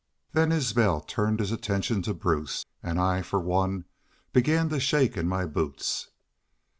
"Then 0.33 0.51
Isbel 0.51 1.01
turned 1.01 1.39
his 1.39 1.51
attention 1.51 2.01
to 2.01 2.15
Bruce 2.15 2.65
an' 2.81 2.97
I 2.97 3.21
fer 3.21 3.37
one 3.37 3.85
begun 4.33 4.69
to 4.69 4.79
shake 4.79 5.15
in 5.15 5.27
my 5.27 5.45
boots. 5.45 6.09